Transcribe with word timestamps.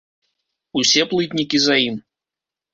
Усе 0.79 1.01
плытнікі 1.13 1.57
за 1.69 1.75
ім. 1.89 2.03